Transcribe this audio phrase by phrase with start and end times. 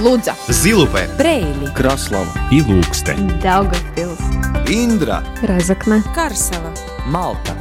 [0.00, 3.38] Лудза, Зилупе, Брейли, Краслава и Лукстен.
[3.42, 4.18] Даугавпилс,
[4.66, 6.72] Индра, Разокна, Карсела.
[7.04, 7.52] Малта.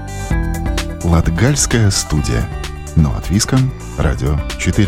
[1.03, 2.47] Латгальская студия.
[2.95, 3.73] Но от Виском.
[3.97, 4.87] Радио 4.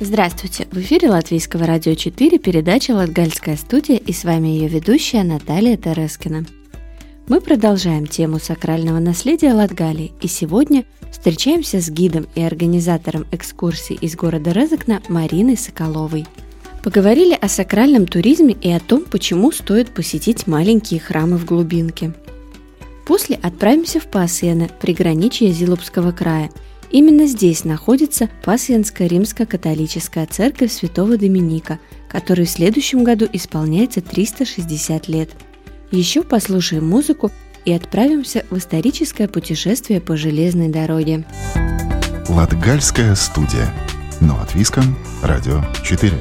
[0.00, 0.66] Здравствуйте!
[0.72, 6.46] В эфире Латвийского радио 4 передача «Латгальская студия» и с вами ее ведущая Наталья Терескина.
[7.32, 14.16] Мы продолжаем тему сакрального наследия Латгалии и сегодня встречаемся с гидом и организатором экскурсий из
[14.16, 16.26] города Резекна Мариной Соколовой.
[16.84, 22.12] Поговорили о сакральном туризме и о том, почему стоит посетить маленькие храмы в глубинке.
[23.06, 26.50] После отправимся в Пасьяно, приграничье Зилупского края–
[26.90, 35.30] Именно здесь находится Пасьянская римско-католическая церковь святого Доминика, которой в следующем году исполняется 360 лет.
[35.92, 37.30] Еще послушаем музыку
[37.66, 41.26] и отправимся в историческое путешествие по железной дороге.
[42.30, 43.70] Латгальская студия.
[44.18, 44.96] Но от Виском.
[45.22, 46.14] Радио 4.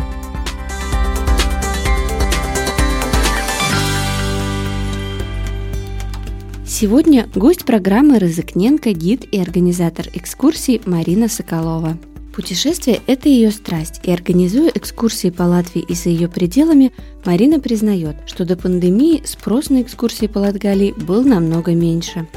[6.66, 11.98] Сегодня гость программы «Рызыкненко», гид и организатор экскурсий Марина Соколова.
[12.42, 16.92] Путешествие– это ее страсть, и организуя экскурсии по Латвии и за ее пределами,
[17.24, 22.28] Марина признает, что до пандемии спрос на экскурсии по Латгалии был намного меньше.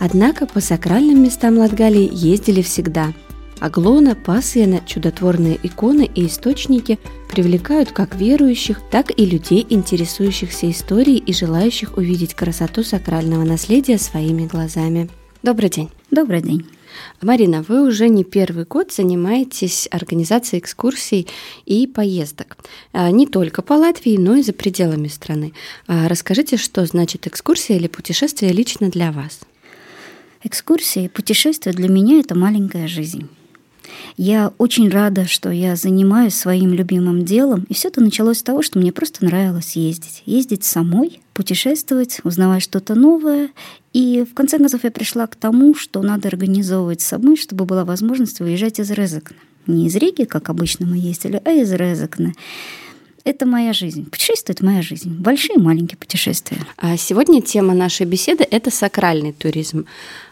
[0.00, 3.12] Однако по сакральным местам Латгалии ездили всегда–
[3.60, 6.98] Аглона, Пасьяна, чудотворные иконы и источники
[7.30, 14.48] привлекают как верующих, так и людей, интересующихся историей и желающих увидеть красоту сакрального наследия своими
[14.48, 15.08] глазами.
[15.44, 15.90] Добрый день.
[16.10, 16.66] Добрый день.
[17.20, 21.28] Марина, вы уже не первый год занимаетесь организацией экскурсий
[21.66, 22.56] и поездок.
[22.92, 25.52] А, не только по Латвии, но и за пределами страны.
[25.86, 29.40] А, расскажите, что значит экскурсия или путешествие лично для вас?
[30.44, 33.28] Экскурсия и путешествие для меня– это маленькая жизнь.
[34.16, 37.66] Я очень рада, что я занимаюсь своим любимым делом.
[37.68, 40.22] И все это началось с того, что мне просто нравилось ездить.
[40.26, 43.50] Ездить самой, путешествовать, узнавать что-то новое.
[43.92, 48.40] И в конце концов я пришла к тому, что надо организовывать самой, чтобы была возможность
[48.40, 49.36] выезжать из Резекна.
[49.66, 52.32] Не из Риги, как обычно мы ездили, а из Резекна.
[53.24, 54.10] Это моя жизнь.
[54.10, 55.08] Путешествие– моя жизнь.
[55.08, 56.58] Большие и маленькие путешествия.
[56.76, 59.86] А сегодня тема нашей беседы– это сакральный туризм.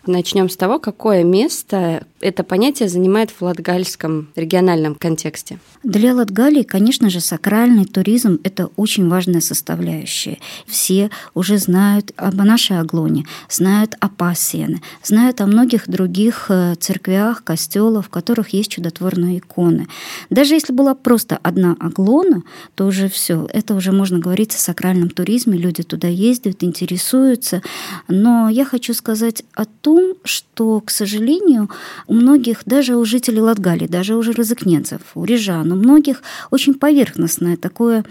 [0.07, 5.59] Начнем с того, какое место это понятие занимает в латгальском региональном контексте.
[5.83, 10.39] Для Латгалии, конечно же, сакральный туризм– это очень важная составляющая.
[10.67, 17.45] Все уже знают об нашей Аглоне, знают о Пассиене, знают о многих других э, церквях,
[17.45, 19.87] костелах, в которых есть чудотворные иконы.
[20.29, 22.43] Даже если была просто одна Аглона,
[22.75, 27.63] то уже все, это уже можно говорить о сакральном туризме, люди туда ездят, интересуются.
[28.09, 31.69] Но я хочу сказать о том, том, что, к сожалению,
[32.11, 37.57] у многих, даже у жителей Латгалии, даже у рязыкненцев, у рижан, у многих очень поверхностное
[37.57, 38.05] такое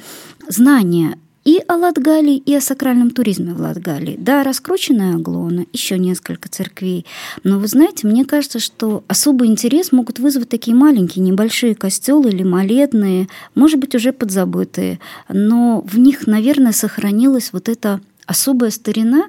[0.47, 4.15] знание и о Латгалии, и о сакральном туризме в Латгалии.
[4.17, 7.05] Да, раскрученная Аглона, еще несколько церквей.
[7.43, 12.43] Но вы знаете, мне кажется, что особый интерес могут вызвать такие маленькие, небольшие костелы или
[12.43, 14.99] молебные, может быть, уже подзабытые.
[15.27, 19.25] Но в них, наверное, сохранилась вот эта особая старина,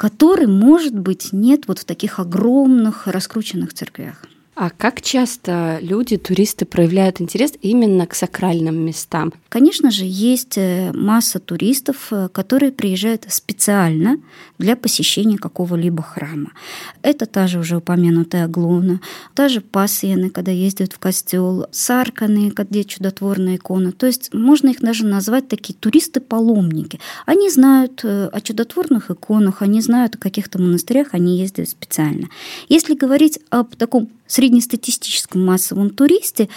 [0.00, 4.24] который, может быть, нет вот в таких огромных раскрученных церквях.
[4.60, 9.32] А как часто люди, туристы проявляют интерес именно к сакральным местам?
[9.48, 14.18] Конечно же, есть э, масса туристов, э, которые приезжают специально
[14.58, 16.52] для посещения какого-либо храма.
[17.00, 19.00] Это та же уже упомянутая Глона,
[19.34, 23.92] та же Пасьяны, когда ездят в костел, Сарканы, где чудотворная икона.
[23.92, 27.00] То есть можно их даже назвать такие туристы-паломники.
[27.24, 32.28] Они знают э, о чудотворных иконах, они знают о каких-то монастырях, они ездят специально.
[32.68, 36.48] Если говорить об таком среднестатистическом массовом туристе,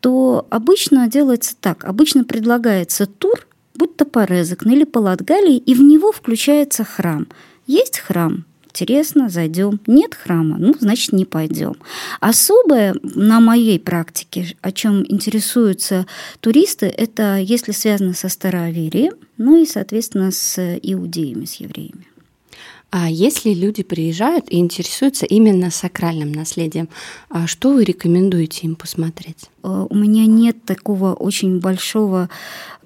[0.00, 1.84] то обычно делается так.
[1.84, 7.26] Обычно предлагается тур, будь то по Резекн или по Латгалии, и в него включается храм.
[7.66, 9.80] Есть храм, интересно, зайдем.
[9.86, 11.76] Нет храма, ну, значит, не пойдем.
[12.20, 16.06] Особое на моей практике, о чем интересуются
[16.40, 22.06] туристы, это если связано со староверием, ну и, соответственно, с иудеями, с евреями.
[22.96, 26.88] А если люди приезжают и интересуются именно сакральным наследием,
[27.28, 29.50] а что вы рекомендуете им посмотреть?
[29.64, 32.30] Э, у меня нет такого очень большого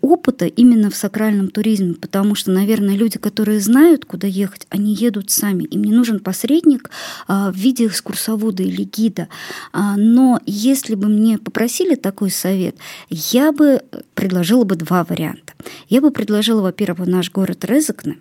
[0.00, 5.30] опыта именно в сакральном туризме, потому что, наверное, люди, которые знают, куда ехать, они едут
[5.30, 5.64] сами.
[5.64, 6.88] Им не нужен посредник
[7.26, 9.28] а, в виде экскурсовода или гида.
[9.74, 12.76] А, но если бы мне попросили такой совет,
[13.10, 13.82] я бы
[14.14, 15.52] предложила бы два варианта.
[15.90, 18.16] Я бы предложила, во-первых, наш город Резекне,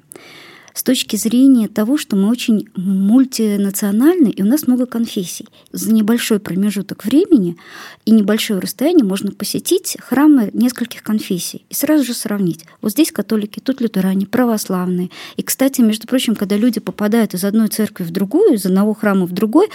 [0.78, 5.48] с точки зрения того, что мы очень мультинациональны, и у нас много конфессий.
[5.72, 7.58] За небольшой промежуток времени
[8.06, 12.64] и небольшое расстояние можно посетить храмы нескольких конфессий и сразу же сравнить.
[12.80, 15.10] Вот здесь католики, тут лютеране, православные.
[15.36, 19.26] И, кстати, между прочим, когда люди попадают из одной церкви в другую, из одного храма
[19.26, 19.70] в другой,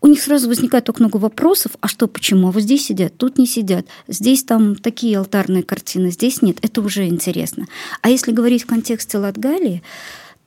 [0.00, 2.48] у них сразу возникает только много вопросов, а что, почему?
[2.48, 6.56] А вот здесь сидят, тут не сидят, здесь там такие алтарные картины, здесь нет.
[6.62, 7.66] Это уже интересно.
[8.00, 9.82] А если говорить в контексте Латгалии,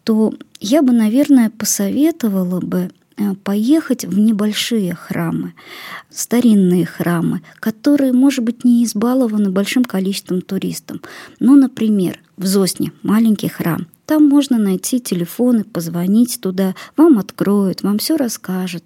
[0.04, 5.54] то я бы, наверное, посоветовала бы э, поехать в небольшие храмы,
[6.10, 10.98] старинные храмы, которые, может быть, не избалованы большим количеством туристов.
[11.40, 13.88] Ну, например, в Зосне маленький храм.
[14.06, 18.84] Там можно найти телефоны, позвонить туда, вам откроют, вам все расскажут.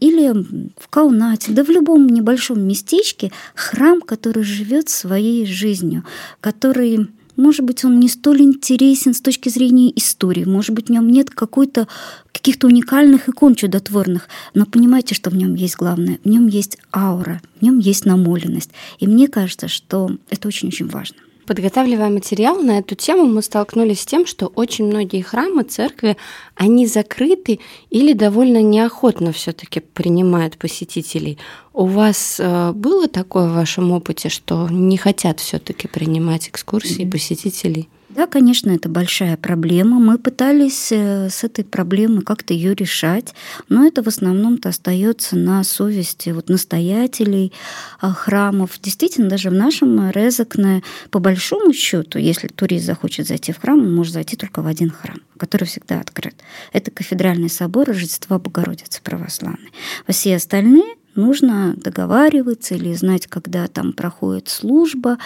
[0.00, 0.32] Или
[0.78, 6.04] в Каунате, да в любом небольшом местечке храм, который живет своей жизнью,
[6.40, 11.08] который может быть, он не столь интересен с точки зрения истории, может быть, в нем
[11.08, 11.88] нет какой-то
[12.32, 16.18] каких-то уникальных икон чудотворных, но понимаете, что в нем есть главное?
[16.24, 18.70] В нем есть аура, в нем есть намоленность.
[18.98, 21.16] И мне кажется, что это очень-очень важно.
[21.46, 26.16] Подготавливая материал на эту тему, мы столкнулись с тем, что очень многие храмы, церкви,
[26.54, 27.60] они закрыты
[27.90, 31.38] или довольно неохотно все-таки принимают посетителей.
[31.74, 37.10] У вас э, было такое в вашем опыте, что не хотят все-таки принимать экскурсии mm-hmm.
[37.10, 37.88] посетителей?
[38.14, 39.98] Да, конечно, это большая проблема.
[39.98, 43.34] Мы пытались э, с этой проблемой как-то ее решать,
[43.68, 47.52] но это в основном-то остается на совести вот настоятелей
[48.00, 48.78] а, храмов.
[48.80, 53.92] Действительно, даже в нашем Резакне, по большому счету, если турист захочет зайти в храм, он
[53.92, 56.36] может зайти только в один храм, который всегда открыт.
[56.72, 59.72] Это кафедральный собор Рождества Богородицы православной.
[60.08, 65.18] Все остальные нужно договариваться или знать, когда там проходит служба.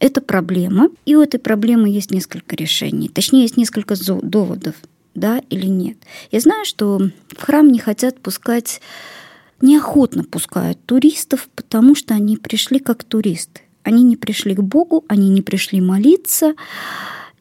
[0.00, 3.08] Это проблема, и у этой проблемы есть несколько решений.
[3.08, 4.74] Точнее, есть несколько доводов,
[5.14, 5.96] да или нет.
[6.30, 8.80] Я знаю, что в храм не хотят пускать,
[9.60, 13.62] неохотно пускают туристов, потому что они пришли как туристы.
[13.82, 16.54] Они не пришли к Богу, они не пришли молиться.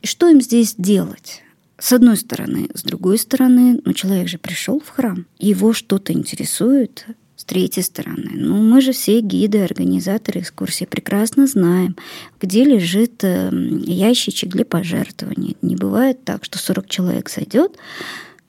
[0.02, 1.42] И что им здесь делать?
[1.80, 2.70] С одной стороны.
[2.74, 7.06] С другой стороны, ну, человек же пришел в храм, его что-то интересует,
[7.44, 11.98] с третьей стороны, ну мы же все гиды, организаторы экскурсии прекрасно знаем,
[12.40, 15.58] где лежит эм, ящичек для пожертвований.
[15.62, 17.74] Не бывает так, что 40 человек зайдет,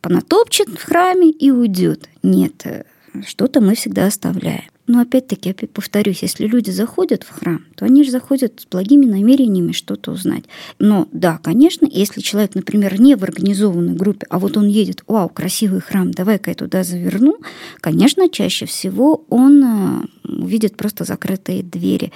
[0.01, 2.09] понатопчет в храме и уйдет.
[2.23, 2.85] Нет, э,
[3.27, 4.65] что-то мы всегда оставляем.
[4.87, 9.07] Но опять-таки, опять повторюсь, если люди заходят в храм, то они же заходят с благими
[9.07, 10.45] намерениями что-то узнать.
[10.79, 15.31] Но да, конечно, если человек, например, не в организованной группе, а вот он едет, вау,
[15.31, 17.39] красивый храм, давай-ка я туда заверну,
[17.81, 22.13] конечно, чаще всего он э, увидит просто закрытые двери.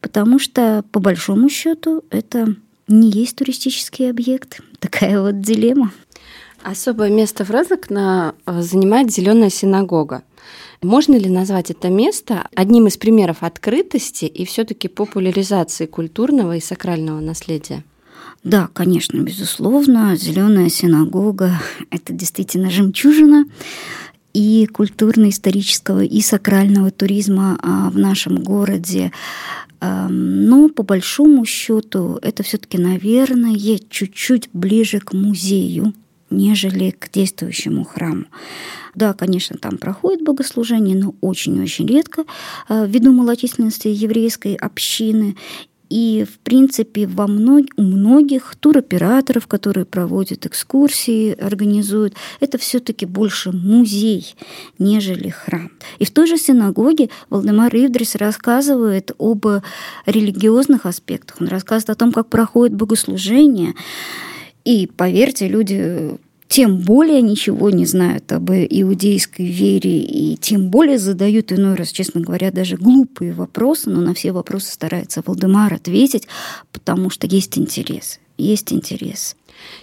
[0.00, 2.54] Потому что, по большому счету, это
[2.86, 4.60] не есть туристический объект.
[4.78, 5.92] Такая вот дилемма.
[6.70, 10.22] Особое место в Розокно э, занимает зеленая синагога.
[10.82, 17.20] Можно ли назвать это место одним из примеров открытости и все-таки популяризации культурного и сакрального
[17.20, 17.84] наследия?
[18.44, 21.58] Да, конечно, безусловно, зеленая синагога–
[21.90, 23.46] это действительно жемчужина
[24.34, 29.10] и культурно-исторического, и сакрального туризма а, в нашем городе.
[29.80, 33.56] Но по большому счету это все-таки, наверное,
[33.88, 35.94] чуть-чуть ближе к музею,
[36.30, 38.24] нежели к действующему храму.
[38.94, 42.24] Да, конечно, там проходит богослужение, но очень-очень редко
[42.68, 45.36] э, ввиду малочисленности еврейской общины.
[45.88, 47.66] И, в принципе, во мног...
[47.76, 54.34] у многих туроператоров, которые проводят экскурсии, организуют, это все-таки больше музей,
[54.78, 55.70] нежели храм.
[55.98, 59.46] И в той же синагоге Валдемар Ивдрис рассказывает об
[60.06, 61.40] религиозных аспектах.
[61.40, 63.74] Он рассказывает о том, как проходит богослужение.
[64.68, 71.52] И поверьте, люди тем более ничего не знают об иудейской вере и тем более задают
[71.52, 76.28] иной раз, честно говоря, даже глупые вопросы, но на все вопросы старается Валдемар ответить,
[76.70, 79.36] потому что есть интерес, есть интерес.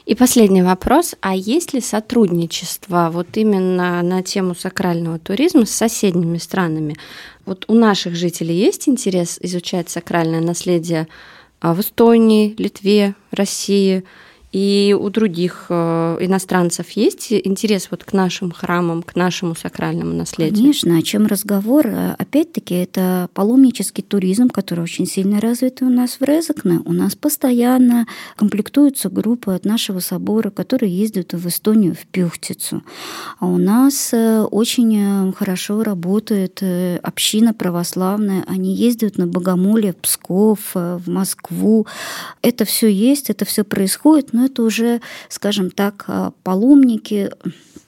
[0.06, 1.16] И последний вопрос.
[1.20, 6.96] А есть ли сотрудничество вот именно на тему сакрального туризма с соседними странами?
[7.48, 11.08] Вот у наших жителей есть интерес изучать сакральное наследие
[11.60, 14.04] а, в Эстонии, Литве, России–
[14.56, 20.56] и у других э, иностранцев есть интерес вот к нашим храмам, к нашему сакральному наследию?
[20.56, 21.86] Конечно, о чем разговор?
[22.18, 26.80] Опять-таки, это паломнический туризм, который очень сильно развит у нас в Резакне.
[26.86, 28.08] У нас постоянно
[28.38, 32.82] комплектуются группы от нашего собора, которые ездят в Эстонию, в Пюхтицу.
[33.42, 36.64] А у нас э, очень э, хорошо работает
[37.04, 38.46] община православная.
[38.48, 41.88] Они ездят на Богомоле Псков, в Москву.
[42.42, 46.08] Это все есть, это все происходит, но это уже, скажем так,
[46.44, 47.32] паломники,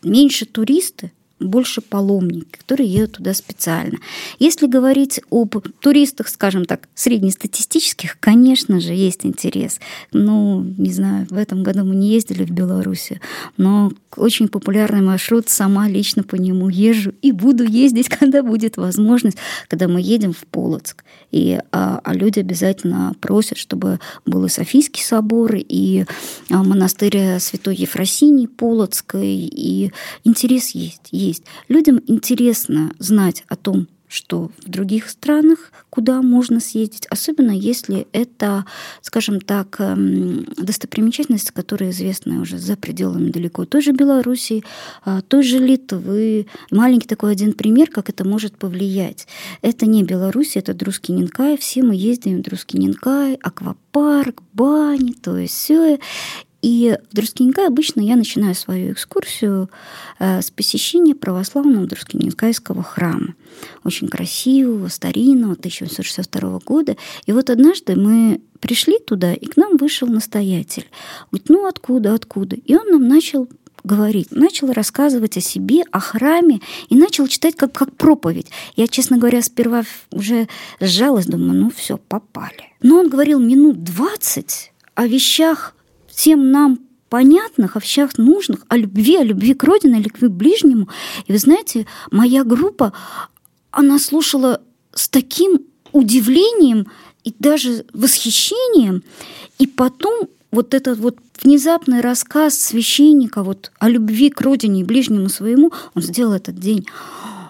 [0.04, 3.98] меньше туристы, больше паломники, которые едут туда специально.
[4.40, 9.80] Если говорить об туристах, скажем так, среднестатистических, конечно же, есть интерес.
[10.12, 13.22] Ну, не знаю, в этом году мы не ездили в Беларуси,
[13.58, 19.38] но очень популярный маршрут, сама лично по нему езжу и буду ездить, когда будет возможность,
[19.68, 21.04] когда мы едем в Полоцк.
[21.32, 26.06] И, а, а люди обязательно просят, чтобы был и Софийский собор, и
[26.50, 29.92] а, монастырь Святой Ефросинии Полоцкой, и
[30.24, 31.44] интерес есть, есть.
[31.68, 38.66] Людям интересно знать о том, что в других странах, куда можно съездить, особенно если это,
[39.02, 44.64] скажем так, эм, достопримечательности, которые известны уже за пределами далеко той же Белоруссии,
[45.04, 46.48] а, той же Литвы.
[46.72, 49.28] Маленький такой один пример, как это может повлиять.
[49.62, 51.58] Это не Беларусь, это Друскиненкай.
[51.58, 56.00] Все мы ездим в Друскиненкай, аквапарк, бани, то есть все.
[56.62, 59.70] И в Друскинкай обычно я начинаю свою экскурсию
[60.20, 63.36] э, с посещения православного Друскинкайского храма.
[63.84, 66.98] Очень красивого, старинного, 1862 года.
[67.26, 70.88] И вот однажды мы пришли туда, и к нам вышел настоятель.
[71.32, 72.56] Говорит, ну откуда, откуда?
[72.56, 73.48] И он нам начал
[73.84, 76.60] говорить, начал рассказывать о себе, о храме
[76.90, 78.48] и начал читать как, как проповедь.
[78.76, 80.48] Я, честно говоря, сперва уже
[80.80, 82.74] сжалась, думаю, ну все, попали.
[82.82, 85.76] Но он говорил минут двадцать о вещах
[86.18, 90.32] всем нам понятных, о вещах нужных, о любви, о любви к родине, о любви к
[90.32, 90.90] ближнему.
[91.28, 92.92] И вы знаете, моя группа,
[93.70, 94.60] она слушала
[94.96, 95.60] с таким
[95.92, 96.88] удивлением
[97.24, 99.04] и даже восхищением.
[99.60, 105.30] И потом вот этот вот внезапный рассказ священника вот о любви к родине и ближнему
[105.30, 106.88] своему, он сделал этот день.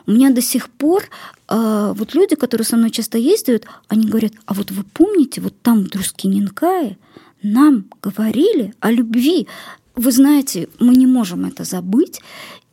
[0.05, 1.03] У меня до сих пор
[1.47, 5.53] э, вот люди, которые со мной часто ездят, они говорят, а вот вы помните, вот
[5.61, 6.97] там в Друскиненкае
[7.43, 9.47] нам говорили о любви.
[9.95, 12.21] Вы знаете, мы не можем это забыть.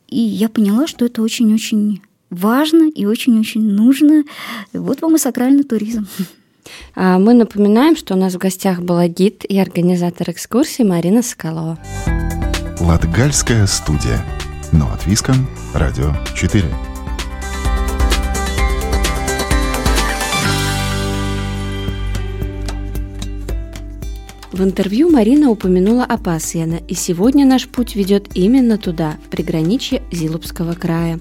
[0.07, 4.23] И я поняла, что это очень-очень важно и очень-очень нужно.
[4.73, 6.07] Вот вам и сакральный туризм.
[6.95, 11.79] А мы напоминаем, что у нас в гостях была гид и организатор экскурсии Марина Соколова.
[12.79, 14.23] Латгальская студия.
[14.71, 15.47] Но от Виском.
[15.73, 16.94] Радио 4.
[24.55, 30.75] В интервью Марина упомянула Апасьяна, и сегодня наш путь ведет именно туда, в приграничье Зилупского
[30.75, 31.19] края.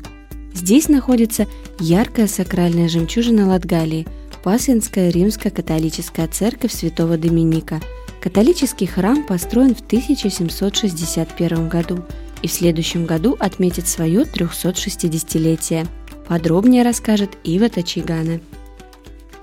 [0.52, 1.48] Здесь находится
[1.80, 4.06] яркая сакральная жемчужина Латгалии–
[4.44, 7.80] Пасьянская римско-католическая церковь святого Доминика.
[8.20, 12.04] Католический храм построен в 1761 году
[12.40, 15.88] и в следующем году отметит свое 360-летие.
[16.28, 18.40] Подробнее расскажет Ива Тачигана.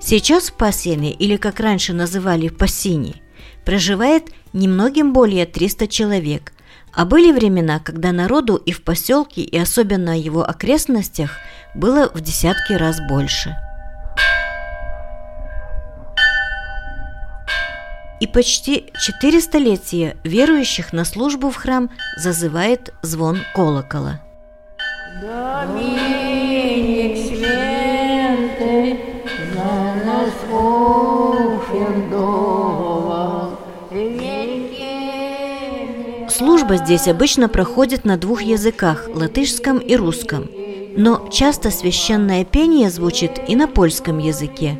[0.00, 3.21] Сейчас в Пасьяне, или как раньше называли Пассини,
[3.64, 6.52] проживает немногим более 300 человек,
[6.92, 11.38] а были времена, когда народу и в поселке, и особенно его окрестностях
[11.74, 13.56] было в десятки раз больше.
[18.20, 24.20] И почти четыре столетия верующих на службу в храм зазывает звон колокола.
[25.20, 26.21] Доминик
[36.42, 40.50] Служба здесь обычно проходит на двух языках– латышском и русском.
[40.96, 44.76] Но часто священное пение звучит и на польском языке.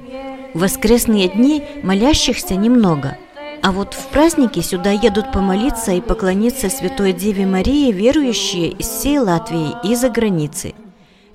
[0.54, 3.16] В воскресные дни молящихся немного,
[3.62, 9.21] а вот в праздники сюда едут помолиться и поклониться Святой Деве Марии верующие из всей
[9.21, 10.75] Латвии и за границы.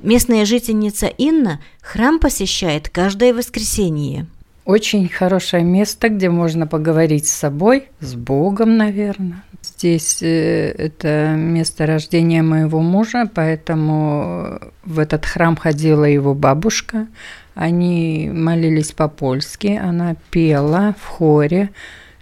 [0.02, 4.28] Местная жительница Инна храм посещает каждое воскресенье.
[4.68, 9.42] Очень хорошее место, где можно поговорить с собой, с Богом, наверное.
[9.62, 17.08] Здесь э, это место рождения моего мужа, поэтому в этот храм ходила его бабушка.
[17.56, 21.70] Они молились по-польски, она пела в хоре.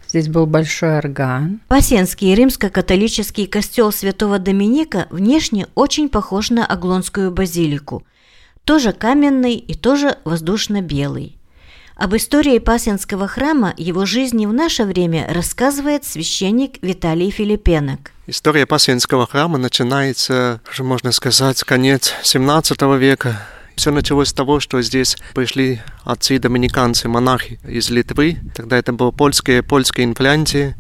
[0.08, 1.62] Здесь был большой орган.
[1.68, 8.04] Пасенский римско-католический костел святого Доминика внешне очень похож на Аглонскую базилику.
[8.66, 11.40] Тоже каменный и тоже воздушно-белый.
[11.96, 18.12] Об истории Пасенского храма, его жизни в наше время рассказывает священник Виталий Филипенок.
[18.28, 23.48] История Пасенского храма начинается, можно сказать, конец 17 века.
[23.78, 28.40] Все началось с того, что здесь пришли отцы-доминиканцы, монахи из Литвы.
[28.54, 30.76] Тогда это было польское, польское инфлянтие.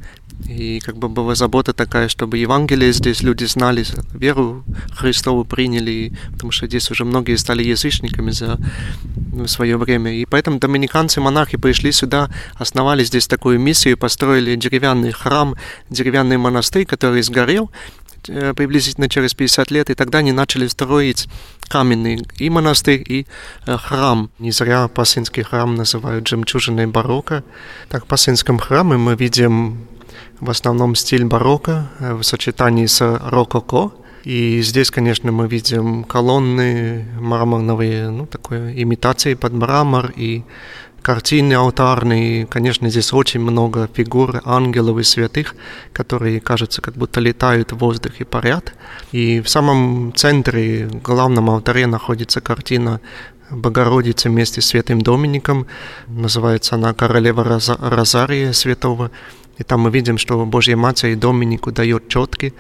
[0.48, 4.64] И как бы была забота такая, чтобы Евангелие здесь люди знали, веру
[4.96, 8.60] Христову приняли, потому что здесь уже многие стали язычниками за
[9.48, 10.14] свое время.
[10.14, 15.56] И поэтому доминиканцы-монахи пришли сюда, основали здесь такую миссию, построили деревянный храм,
[15.90, 17.72] деревянный монастырь, который сгорел,
[18.30, 21.28] Э, приблизительно через 50 лет, и тогда они начали строить
[21.68, 23.28] каменный и монастырь, и
[23.66, 24.30] э, храм.
[24.40, 27.44] Не зря Пасынский храм называют жемчужиной барокко.
[27.90, 29.88] Так, в Пасынском храме мы видим
[30.40, 33.92] в основном стиль барокко э, в сочетании с рококо.
[34.24, 40.44] И здесь, конечно, мы видим колонны мраморные, ну, такой имитации под мрамор и
[41.04, 42.48] картины алтарные.
[42.48, 45.54] Конечно, здесь очень много фигур ангелов и святых,
[45.94, 48.74] которые, кажется, как будто летают в воздухе, парят.
[49.12, 53.02] И в самом центре, в главном алтаре, находится картина
[53.52, 55.68] Богородицы вместе с святым Домиником.
[56.08, 59.12] Называется она «Королева Розария Святого».
[59.58, 62.54] И там мы видим, что Божья Матерь Доминику дает четки,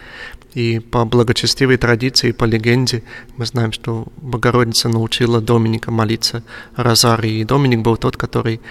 [0.53, 3.03] и по благочестивой традиции, по легенде,
[3.35, 6.43] мы знаем, что Богородица научила Доминика молиться
[6.77, 7.41] Розарии.
[7.41, 8.61] И Доминик был тот, который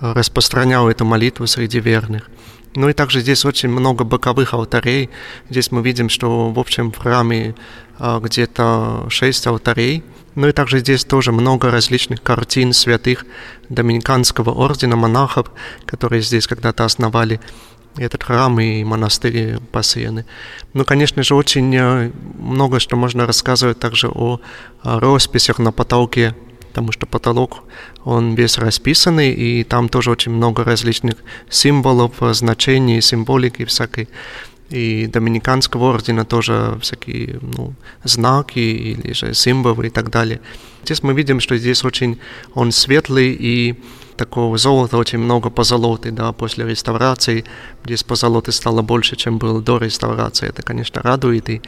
[0.00, 2.28] распространял эту молитву среди верных.
[2.74, 5.10] Ну и также здесь очень много боковых алтарей.
[5.48, 7.54] Здесь мы видим, что в общем в храме
[7.98, 10.04] а, где-то шесть алтарей.
[10.34, 13.24] Ну и также здесь тоже много различных картин святых
[13.68, 15.50] Доминиканского ордена монахов,
[15.86, 17.40] которые здесь когда-то основали
[17.96, 20.24] этот храм и монастырь посеяны.
[20.74, 24.40] Ну, конечно же, очень э, много что можно рассказывать также о
[24.84, 26.36] росписях на потолке,
[26.68, 27.64] потому что потолок,
[28.04, 31.16] он весь расписанный, и там тоже очень много различных
[31.48, 34.08] символов, значений, символики всякой.
[34.70, 37.74] И доминиканского ордена тоже всякие ну,
[38.04, 40.40] знаки или же символы и так далее.
[40.84, 42.18] Здесь мы видим, что здесь очень
[42.54, 43.74] он светлый и
[44.16, 47.44] такого золота очень много позолоты, да, после реставрации.
[47.84, 50.48] Здесь позолоты стало больше, чем было до реставрации.
[50.48, 51.62] Это, конечно, радует, и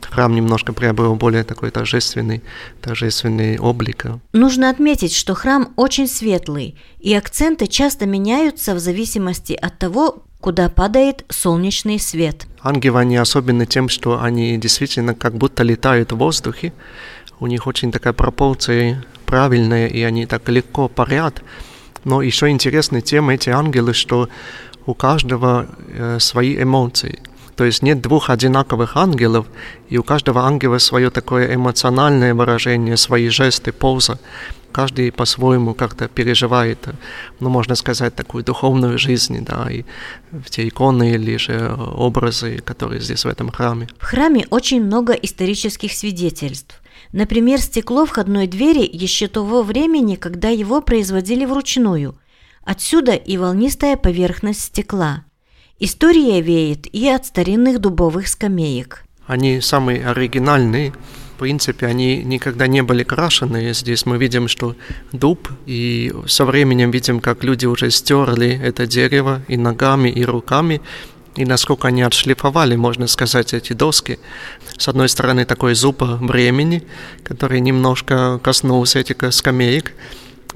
[0.00, 2.42] храм немножко приобрел более такой торжественный,
[2.80, 4.06] торжественный облик.
[4.32, 10.68] Нужно отметить, что храм очень светлый, и акценты часто меняются в зависимости от того, куда
[10.68, 12.46] падает солнечный свет.
[12.60, 16.72] Ангелы, они особенны тем, что они действительно как будто летают в воздухе.
[17.40, 21.42] У них очень такая пропорция правильная, и они так легко парят.
[22.04, 24.28] Но еще интересны тем эти ангелы, что
[24.86, 27.20] у каждого э, свои эмоции.
[27.56, 29.46] То есть нет двух одинаковых ангелов,
[29.88, 34.18] и у каждого ангела свое такое эмоциональное выражение, свои жесты, поза.
[34.76, 36.86] Каждый по-своему как-то переживает,
[37.40, 39.84] ну, можно сказать, такую духовную жизнь, да, и
[40.50, 43.88] те иконы или же образы, которые здесь в этом храме.
[43.98, 46.82] В храме очень много исторических свидетельств.
[47.12, 52.18] Например, стекло входной двери еще того времени, когда его производили вручную.
[52.62, 55.24] Отсюда и волнистая поверхность стекла.
[55.78, 59.06] История веет и от старинных дубовых скамеек.
[59.26, 60.92] Они самые оригинальные.
[61.38, 63.74] Принципе, они никогда не были крашены.
[63.74, 64.74] Здесь мы видим, что
[65.12, 70.80] дуб, и со временем видим, как люди уже стерли это дерево и ногами, и руками,
[71.36, 74.18] и насколько они отшлифовали, можно сказать, эти доски.
[74.78, 76.82] С одной стороны, такой зуб времени,
[77.22, 79.92] который немножко коснулся этих скамеек,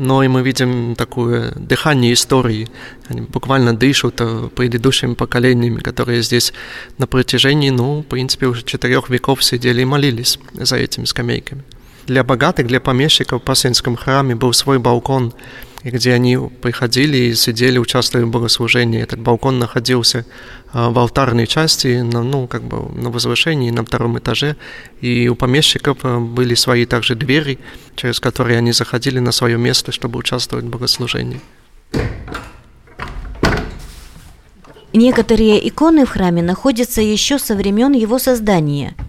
[0.01, 2.69] но и мы видим такое дыхание истории.
[3.09, 4.23] Они буквально дышат
[4.55, 6.55] предыдущими поколениями, которые здесь
[6.97, 11.65] на протяжении, ну, в принципе, уже четырех веков сидели и молились за этими скамейками.
[12.07, 15.35] Для богатых, для помещиков в Пасынском храме был свой балкон–
[15.83, 19.03] и где они приходили и сидели, участвовали в богослужении.
[19.03, 20.27] Этот балкон находился
[20.73, 24.57] а, в алтарной части, на, ну, как бы на возвышении, на втором этаже,
[25.01, 27.59] и у помещиков а, были свои также двери,
[27.97, 31.41] через которые они заходили на свое место, чтобы участвовать в богослужении.
[34.93, 38.95] Некоторые иконы в храме находятся еще со времен его создания–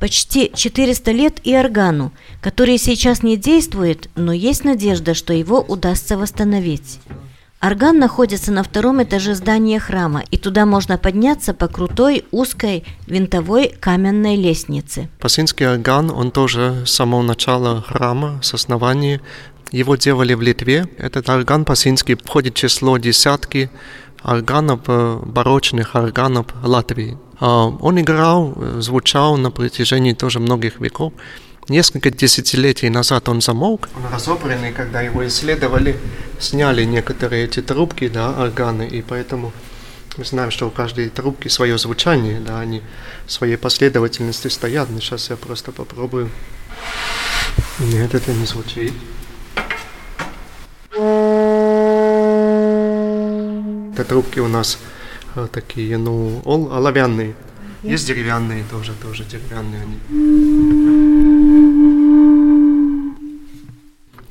[0.00, 6.18] Почти 400 лет и органу, который сейчас не действует, но есть надежда, что его удастся
[6.18, 7.00] восстановить.
[7.62, 13.74] Орган находится на втором этаже здания храма, и туда можно подняться по крутой, узкой, винтовой
[13.80, 15.08] каменной лестнице.
[15.18, 19.22] Пасинский орган, он тоже с самого начала храма, с основания,
[19.72, 20.86] его делали в Литве.
[20.98, 23.70] Этот орган пасинский входит в число десятки
[24.22, 27.16] органов, э, барочных органов Латвии.
[27.40, 31.12] А, он играл, звучал на протяжении тоже многих веков.
[31.68, 33.88] Несколько десятилетий назад он замолк.
[33.96, 35.96] Он разобранный, когда его исследовали,
[36.38, 39.52] сняли некоторые эти трубки, да, органы, и поэтому
[40.16, 42.82] мы знаем, что у каждой трубки свое звучание, да, они
[43.26, 44.88] в своей последовательности стоят.
[44.90, 46.30] Но сейчас я просто попробую.
[47.80, 48.92] Нет, это не звучит.
[53.92, 54.78] Это трубки у нас
[55.52, 57.34] такие, ну, ол, оловянные.
[57.82, 59.98] Есть деревянные тоже, тоже деревянные они.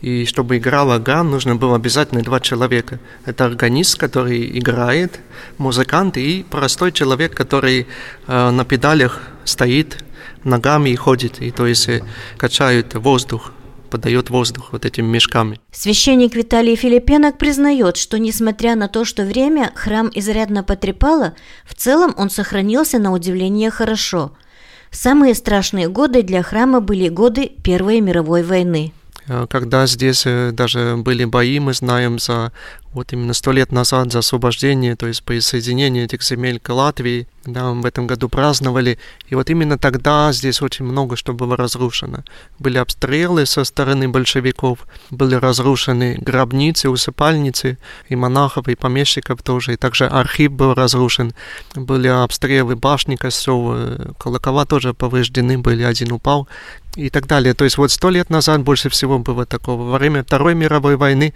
[0.01, 2.99] И чтобы играл орган, нужно было обязательно два человека.
[3.25, 5.19] Это органист, который играет,
[5.57, 7.87] музыкант и простой человек, который
[8.27, 10.03] э, на педалях стоит,
[10.43, 12.03] ногами и ходит, и то есть э,
[12.37, 13.51] качает воздух
[13.85, 15.59] подает воздух вот этими мешками.
[15.71, 21.33] Священник Виталий Филипенок признает, что несмотря на то, что время храм изрядно потрепало,
[21.65, 24.31] в целом он сохранился на удивление хорошо.
[24.91, 28.93] Самые страшные годы для храма были годы Первой мировой войны.
[29.27, 32.51] Э, когда здесь э, даже были бои, мы знаем, за
[32.95, 37.71] вот именно сто лет назад за освобождение, то есть присоединение этих земель к Латвии, да,
[37.71, 38.97] в этом году праздновали.
[39.27, 42.23] И вот именно тогда здесь очень много что было разрушено.
[42.57, 47.77] Были обстрелы со стороны большевиков, были разрушены гробницы, усыпальницы
[48.07, 49.73] и монахов, и помещиков тоже.
[49.73, 51.33] И также архив был разрушен.
[51.75, 56.47] Были обстрелы башни костров, э, колокола тоже повреждены были, один упал
[56.95, 57.53] и так далее.
[57.53, 59.83] То есть вот сто лет назад больше всего было такого.
[59.83, 61.33] Во время Второй мировой войны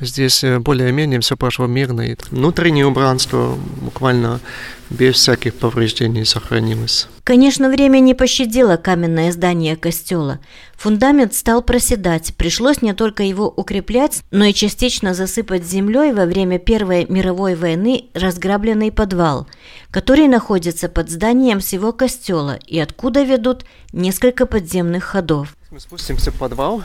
[0.00, 0.58] здесь э,
[1.02, 2.02] более-менее все прошло мирно.
[2.02, 4.40] И внутреннее убранство буквально
[4.88, 7.08] без всяких повреждений сохранилось.
[7.24, 10.38] Конечно, время не пощадило каменное здание костела.
[10.76, 16.58] Фундамент стал проседать, пришлось не только его укреплять, но и частично засыпать землей во время
[16.58, 19.46] Первой мировой войны разграбленный подвал,
[19.90, 25.56] который находится под зданием всего костела и откуда ведут несколько подземных ходов.
[25.70, 26.82] Мы спустимся в подвал,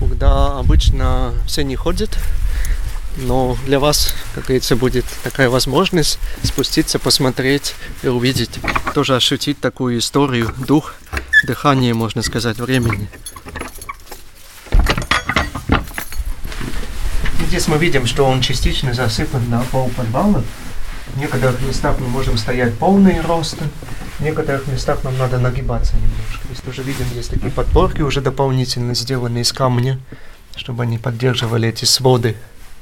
[0.00, 2.10] куда обычно все не ходят,
[3.18, 8.58] но для вас, как говорится, будет такая возможность спуститься, посмотреть и увидеть,
[8.94, 10.94] тоже ощутить такую историю, дух,
[11.44, 13.08] дыхание, можно сказать, времени.
[17.48, 20.42] Здесь мы видим, что он частично засыпан на пол подвала.
[21.14, 23.56] В некоторых местах мы можем стоять полный рост,
[24.18, 26.44] в некоторых местах нам надо нагибаться немножко.
[26.44, 29.98] Здесь тоже видим, есть такие подпорки уже дополнительно сделанные из камня,
[30.54, 32.36] чтобы они поддерживали эти своды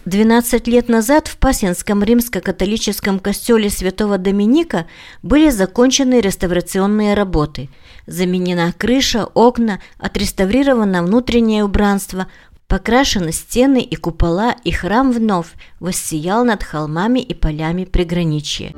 [0.06, 4.86] 12 лет назад в Пасенском римско-католическом костеле святого Доминика
[5.22, 7.68] были закончены реставрационные работы.
[8.06, 12.28] Заменена крыша, окна, отреставрировано внутреннее убранство,
[12.68, 15.48] покрашены стены и купола, и храм вновь
[15.80, 18.74] воссиял над холмами и полями приграничья.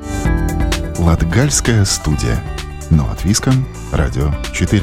[0.99, 2.43] Латгальская студия.
[2.89, 3.69] Но от Виском.
[3.93, 4.83] Радио 4.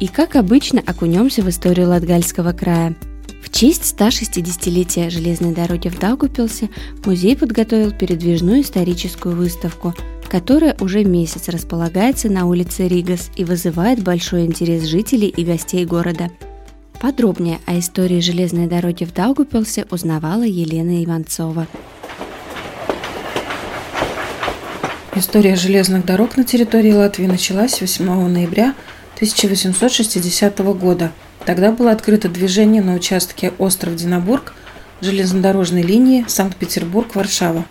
[0.00, 2.94] И как обычно окунемся в историю Латгальского края.
[3.42, 6.70] В честь 160-летия железной дороги в Даугупилсе
[7.04, 9.94] музей подготовил передвижную историческую выставку,
[10.28, 16.30] которая уже месяц располагается на улице Ригас и вызывает большой интерес жителей и гостей города.
[17.00, 21.66] Подробнее о истории железной дороги в Даугупилсе узнавала Елена Иванцова.
[25.14, 28.74] История железных дорог на территории Латвии началась 8 ноября
[29.18, 31.10] 1860 года.
[31.44, 34.54] Тогда было открыто движение на участке Остров-Динабург
[35.00, 37.64] железнодорожной линии Санкт-Петербург-Варшава.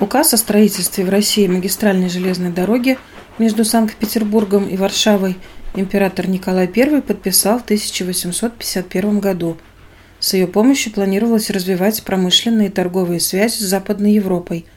[0.00, 2.98] Указ о строительстве в России магистральной железной дороги
[3.38, 5.36] между Санкт-Петербургом и Варшавой
[5.76, 9.56] император Николай I подписал в 1851 году.
[10.18, 14.66] С ее помощью планировалось развивать промышленные и торговые связи с Западной Европой–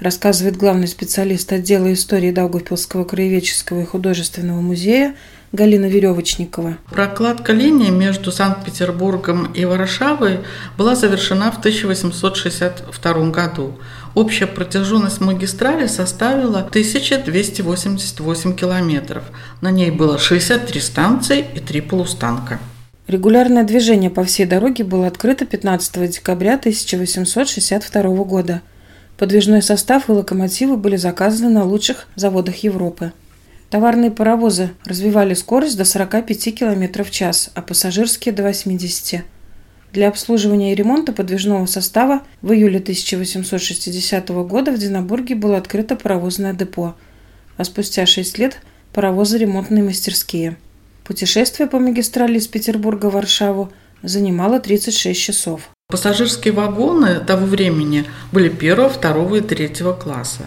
[0.00, 5.14] рассказывает главный специалист отдела истории Даугавпилского краеведческого и художественного музея
[5.52, 6.76] Галина Веревочникова.
[6.90, 10.40] Прокладка линии между Санкт-Петербургом и Варшавой
[10.76, 13.78] была завершена в 1862 году.
[14.14, 19.24] Общая протяженность магистрали составила 1288 километров.
[19.60, 22.58] На ней было 63 станции и 3 полустанка.
[23.06, 28.60] Регулярное движение по всей дороге было открыто 15 декабря 1862 года–
[29.18, 33.12] Подвижной состав и локомотивы были заказаны на лучших заводах Европы.
[33.68, 39.24] Товарные паровозы развивали скорость до 45 км в час, а пассажирские– до 80
[39.92, 46.54] Для обслуживания и ремонта подвижного состава в июле 1860 года в Динабурге было открыто паровозное
[46.54, 46.94] депо,
[47.56, 48.58] а спустя 6 лет–
[48.92, 50.56] паровозы ремонтные мастерские.
[51.02, 55.70] Путешествие по магистрали из Петербурга в Варшаву занимало 36 часов.
[55.90, 60.42] Пассажирские вагоны того времени были первого, второго и третьего класса.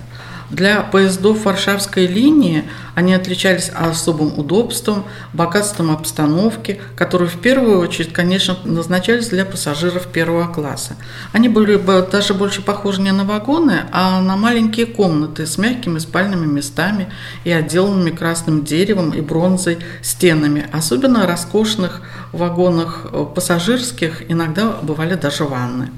[0.51, 8.57] Для поездов Варшавской линии они отличались особым удобством, богатством обстановки, которые в первую очередь, конечно,
[8.65, 10.97] назначались для пассажиров первого класса.
[11.31, 15.99] Они были бы даже больше похожи не на вагоны, а на маленькие комнаты с мягкими
[15.99, 17.07] спальными местами
[17.45, 20.67] и отделанными красным деревом и бронзой стенами.
[20.73, 22.01] Особенно роскошных
[22.33, 25.91] вагонах пассажирских иногда бывали даже ванны.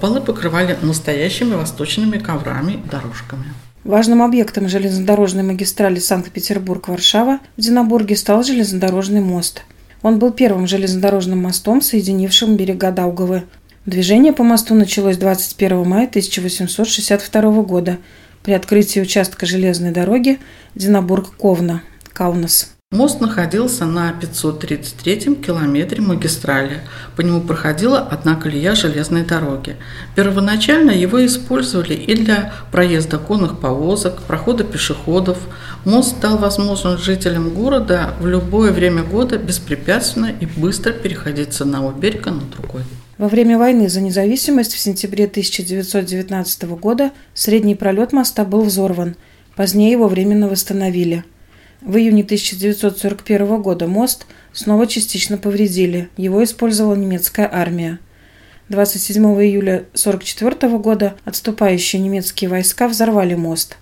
[0.00, 3.44] Полы покрывали настоящими восточными коврами и дорожками.
[3.84, 9.62] Важным объектом железнодорожной магистрали Санкт-Петербург-Варшава в Динабурге стал железнодорожный мост.
[10.00, 13.44] Он был первым железнодорожным мостом, соединившим берега Даугавы.
[13.84, 17.98] Движение по мосту началось 21 мая 1862 года
[18.42, 20.38] при открытии участка железной дороги
[20.74, 21.82] Динабург-Ковна,
[22.14, 22.73] Каунас.
[22.94, 26.78] Мост находился на 533-м километре магистрали.
[27.16, 29.74] По нему проходила одна колея железной дороги.
[30.14, 35.38] Первоначально его использовали и для проезда конных повозок, прохода пешеходов.
[35.84, 41.90] Мост дал возможность жителям города в любое время года беспрепятственно и быстро переходить с одного
[41.90, 42.82] берега на другой.
[43.18, 49.16] Во время войны за независимость в сентябре 1919 года средний пролет моста был взорван.
[49.56, 51.24] Позднее его временно восстановили–
[51.84, 56.08] в июне 1941 года мост снова частично повредили.
[56.16, 57.98] Его использовала немецкая армия.
[58.70, 63.76] 27 июля 1944 года отступающие немецкие войска взорвали мост.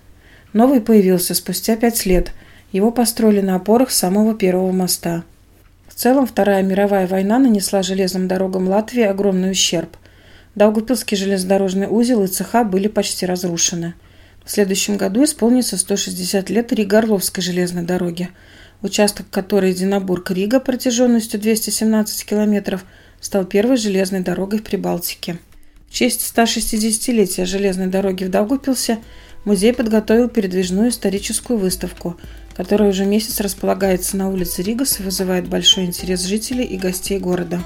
[0.51, 2.33] Новый появился спустя пять лет.
[2.73, 5.23] Его построили на опорах самого первого моста.
[5.87, 9.95] В целом, Вторая мировая война нанесла железным дорогам Латвии огромный ущерб.
[10.55, 13.93] Даугупилский железнодорожный узел и цеха были почти разрушены.
[14.45, 18.29] В следующем году исполнится 160 лет Рига-Орловской железной дороги,
[18.81, 22.83] участок которой Единобург-Рига протяженностью 217 километров
[23.21, 25.37] стал первой железной дорогой в Прибалтике.
[25.87, 28.99] В честь 160-летия железной дороги в Даугупилсе
[29.45, 32.17] музей подготовил передвижную историческую выставку,
[32.57, 37.61] которая уже месяц располагается на улице Ригас и вызывает большой интерес жителей и гостей города.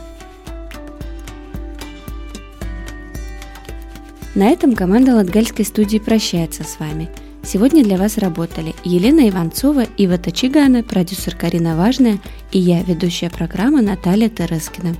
[4.38, 7.10] На этом команда Латгальской студии прощается с вами.
[7.44, 12.20] Сегодня для вас работали Елена Иванцова, Ива Тачигана, продюсер Карина Важная
[12.52, 14.96] и я, ведущая программы Наталья Терескина.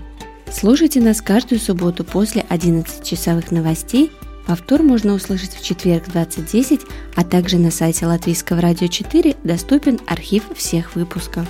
[0.52, 4.12] Слушайте нас каждую субботу после 11-часовых новостей.
[4.48, 6.82] Повтор можно услышать в четверг 20.10,
[7.16, 11.48] а также на сайте Латвийского радио 4 доступен архив всех выпусков.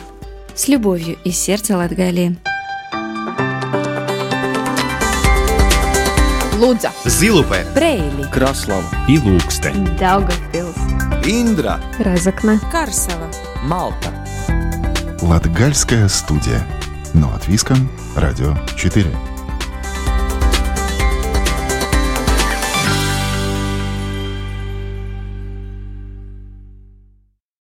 [0.55, 2.35] С любовью из сердца Латгалии.
[6.57, 8.83] Лудза, Зилупе, Брейли, Краслава.
[9.07, 10.75] И Ilūkste, Daugavpils,
[11.23, 13.29] Индра, Разокна, Карсела,
[13.63, 14.11] Малта.
[15.21, 16.65] Латгальская студия.
[17.13, 19.26] Но от Виском, Радио 4.